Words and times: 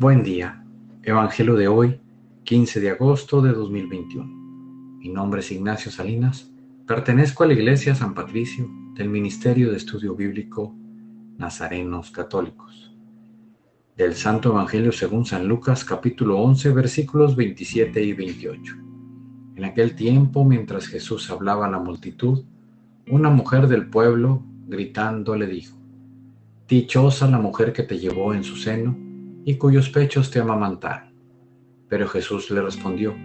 Buen 0.00 0.22
día. 0.22 0.64
Evangelio 1.02 1.56
de 1.56 1.66
hoy, 1.66 2.00
15 2.44 2.78
de 2.78 2.90
agosto 2.90 3.42
de 3.42 3.50
2021. 3.50 4.26
Mi 5.00 5.08
nombre 5.08 5.40
es 5.40 5.50
Ignacio 5.50 5.90
Salinas. 5.90 6.52
Pertenezco 6.86 7.42
a 7.42 7.48
la 7.48 7.54
Iglesia 7.54 7.96
San 7.96 8.14
Patricio 8.14 8.70
del 8.94 9.08
Ministerio 9.08 9.72
de 9.72 9.76
Estudio 9.76 10.14
Bíblico 10.14 10.72
Nazarenos 11.36 12.12
Católicos. 12.12 12.94
Del 13.96 14.14
Santo 14.14 14.50
Evangelio 14.50 14.92
según 14.92 15.26
San 15.26 15.48
Lucas 15.48 15.84
capítulo 15.84 16.38
11 16.42 16.70
versículos 16.70 17.34
27 17.34 18.00
y 18.00 18.12
28. 18.12 18.76
En 19.56 19.64
aquel 19.64 19.96
tiempo, 19.96 20.44
mientras 20.44 20.86
Jesús 20.86 21.28
hablaba 21.28 21.66
a 21.66 21.70
la 21.70 21.80
multitud, 21.80 22.44
una 23.10 23.30
mujer 23.30 23.66
del 23.66 23.90
pueblo, 23.90 24.44
gritando, 24.68 25.34
le 25.34 25.48
dijo, 25.48 25.76
Dichosa 26.68 27.28
la 27.28 27.40
mujer 27.40 27.72
que 27.72 27.82
te 27.82 27.98
llevó 27.98 28.32
en 28.32 28.44
su 28.44 28.54
seno 28.54 29.07
y 29.48 29.56
cuyos 29.56 29.88
pechos 29.88 30.30
te 30.30 30.40
amamantaron. 30.40 31.14
Pero 31.88 32.06
Jesús 32.06 32.50
le 32.50 32.60
respondió, 32.60 33.16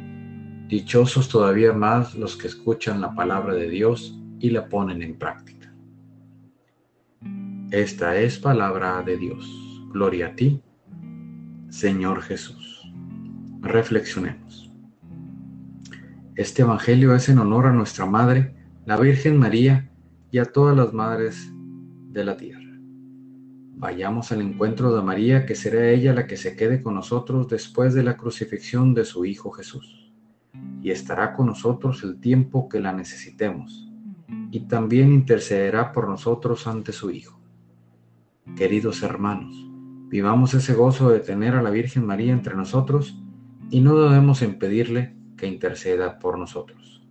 Dichosos 0.70 1.28
todavía 1.28 1.74
más 1.74 2.16
los 2.16 2.38
que 2.38 2.48
escuchan 2.48 3.02
la 3.02 3.14
palabra 3.14 3.54
de 3.54 3.68
Dios 3.68 4.18
y 4.40 4.50
la 4.52 4.70
ponen 4.70 5.02
en 5.02 5.20
práctica. 5.20 5.76
Esta 7.72 8.16
es 8.16 8.40
palabra 8.40 9.04
de 9.04 9.18
Dios. 9.18 9.46
Gloria 9.92 10.28
a 10.28 10.36
ti, 10.38 10.62
Señor 11.68 12.22
Jesús. 12.22 12.90
Reflexionemos. 13.60 14.72
Este 16.38 16.62
Evangelio 16.62 17.14
es 17.16 17.28
en 17.28 17.40
honor 17.40 17.66
a 17.66 17.74
nuestra 17.74 18.06
Madre, 18.06 18.56
la 18.86 18.96
Virgen 18.96 19.38
María, 19.38 19.92
y 20.32 20.38
a 20.38 20.46
todas 20.46 20.78
las 20.78 20.94
madres 20.94 21.52
de 22.14 22.24
la 22.24 22.38
tierra. 22.38 22.63
Vayamos 23.76 24.32
al 24.32 24.42
encuentro 24.42 24.96
de 24.96 25.02
María, 25.02 25.46
que 25.46 25.56
será 25.56 25.90
ella 25.90 26.14
la 26.14 26.28
que 26.28 26.38
se 26.38 26.56
quede 26.56 26.82
con 26.82 26.96
nosotros 26.96 27.48
después 27.48 27.94
de 27.94 28.04
la 28.04 28.16
crucifixión 28.18 28.94
de 28.94 29.06
su 29.06 29.26
Hijo 29.26 29.52
Jesús, 29.52 30.12
y 30.82 30.92
estará 30.92 31.34
con 31.34 31.48
nosotros 31.48 32.04
el 32.04 32.20
tiempo 32.20 32.70
que 32.70 32.80
la 32.80 32.94
necesitemos, 32.94 33.92
y 34.52 34.62
también 34.62 35.12
intercederá 35.12 35.92
por 35.92 36.08
nosotros 36.08 36.68
ante 36.68 36.92
su 36.92 37.12
Hijo. 37.12 37.40
Queridos 38.56 39.04
hermanos, 39.04 39.56
vivamos 40.08 40.54
ese 40.54 40.74
gozo 40.74 41.10
de 41.10 41.20
tener 41.20 41.56
a 41.56 41.62
la 41.62 41.70
Virgen 41.70 42.06
María 42.06 42.32
entre 42.34 42.56
nosotros 42.56 43.20
y 43.70 43.82
no 43.82 43.98
debemos 43.98 44.42
impedirle 44.42 45.16
interceda 45.48 46.20
por 46.20 46.38
nosotros. 46.38 47.02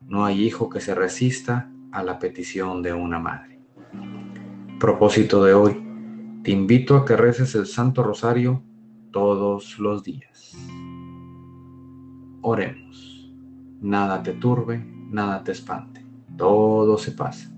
No 0.00 0.24
hay 0.24 0.42
hijo 0.42 0.68
que 0.68 0.80
se 0.80 0.94
resista 0.94 1.70
a 1.90 2.02
la 2.02 2.18
petición 2.18 2.82
de 2.82 2.92
una 2.92 3.18
madre. 3.18 3.51
Propósito 4.82 5.44
de 5.44 5.54
hoy, 5.54 5.80
te 6.42 6.50
invito 6.50 6.96
a 6.96 7.04
que 7.04 7.16
reces 7.16 7.54
el 7.54 7.66
Santo 7.66 8.02
Rosario 8.02 8.64
todos 9.12 9.78
los 9.78 10.02
días. 10.02 10.56
Oremos. 12.40 13.32
Nada 13.80 14.24
te 14.24 14.32
turbe, 14.32 14.84
nada 15.08 15.44
te 15.44 15.52
espante. 15.52 16.04
Todo 16.36 16.98
se 16.98 17.12
pasa. 17.12 17.48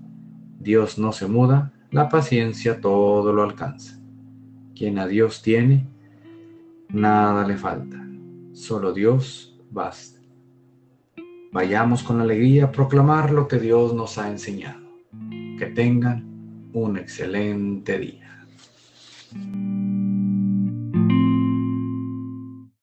Dios 0.59 0.99
no 0.99 1.11
se 1.13 1.25
muda, 1.25 1.73
la 1.89 2.09
paciencia 2.09 2.79
todo 2.79 3.33
lo 3.33 3.41
alcanza. 3.41 3.99
Quien 4.75 4.99
a 4.99 5.07
Dios 5.07 5.41
tiene, 5.41 5.89
nada 6.89 7.47
le 7.47 7.57
falta. 7.57 8.07
Solo 8.53 8.93
Dios 8.93 9.59
basta. 9.71 10.19
Vayamos 11.51 12.03
con 12.03 12.21
alegría 12.21 12.65
a 12.65 12.71
proclamar 12.71 13.31
lo 13.31 13.47
que 13.47 13.57
Dios 13.57 13.95
nos 13.95 14.19
ha 14.19 14.29
enseñado. 14.29 14.85
Que 15.57 15.65
tengan 15.73 16.34
un 16.75 16.97
excelente 16.97 17.97
día. 17.97 18.44